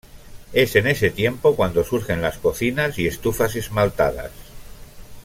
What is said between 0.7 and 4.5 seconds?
en ese tiempo cuando surgen las cocinas y estufas esmaltadas.